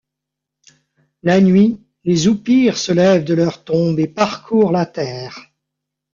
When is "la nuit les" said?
1.21-2.27